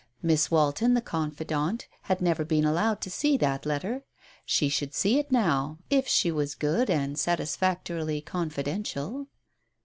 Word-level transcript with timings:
Miss 0.23 0.49
Walton, 0.49 0.95
the 0.95 0.99
confidante, 1.01 1.85
had 2.09 2.21
never 2.21 2.43
been 2.43 2.65
allowed 2.65 3.01
to 3.01 3.09
see 3.11 3.37
that 3.37 3.67
letter. 3.67 4.03
She 4.47 4.67
should 4.67 4.95
see 4.95 5.19
it 5.19 5.31
now, 5.31 5.77
if 5.91 6.07
she 6.07 6.31
was 6.31 6.55
good 6.55 6.89
and 6.89 7.19
satisfactorily 7.19 8.19
confidential 8.21 9.27